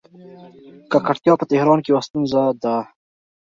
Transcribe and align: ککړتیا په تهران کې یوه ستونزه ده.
ککړتیا 0.91 1.33
په 1.37 1.45
تهران 1.51 1.79
کې 1.81 1.89
یوه 1.91 2.01
ستونزه 2.07 2.41
ده. 2.63 2.75